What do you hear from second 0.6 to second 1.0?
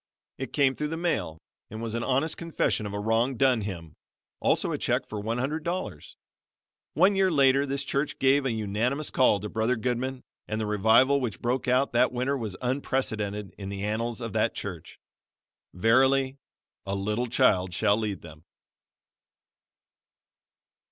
through the